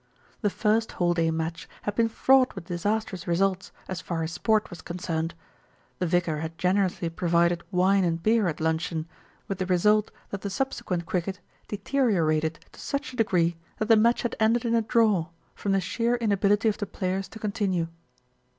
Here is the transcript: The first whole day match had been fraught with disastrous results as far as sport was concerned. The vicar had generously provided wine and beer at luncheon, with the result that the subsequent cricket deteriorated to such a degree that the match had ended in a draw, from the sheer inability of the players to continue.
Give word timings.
The 0.41 0.49
first 0.49 0.93
whole 0.93 1.13
day 1.13 1.29
match 1.29 1.69
had 1.83 1.93
been 1.93 2.09
fraught 2.09 2.55
with 2.55 2.65
disastrous 2.65 3.27
results 3.27 3.71
as 3.87 4.01
far 4.01 4.23
as 4.23 4.31
sport 4.31 4.71
was 4.71 4.81
concerned. 4.81 5.35
The 5.99 6.07
vicar 6.07 6.39
had 6.39 6.57
generously 6.57 7.07
provided 7.07 7.61
wine 7.69 8.03
and 8.03 8.17
beer 8.23 8.47
at 8.47 8.59
luncheon, 8.59 9.07
with 9.47 9.59
the 9.59 9.67
result 9.67 10.09
that 10.31 10.41
the 10.41 10.49
subsequent 10.49 11.05
cricket 11.05 11.39
deteriorated 11.67 12.65
to 12.71 12.79
such 12.79 13.13
a 13.13 13.17
degree 13.17 13.57
that 13.77 13.89
the 13.89 13.95
match 13.95 14.23
had 14.23 14.35
ended 14.39 14.65
in 14.65 14.73
a 14.73 14.81
draw, 14.81 15.27
from 15.53 15.71
the 15.71 15.79
sheer 15.79 16.15
inability 16.15 16.67
of 16.67 16.79
the 16.79 16.87
players 16.87 17.27
to 17.27 17.37
continue. 17.37 17.87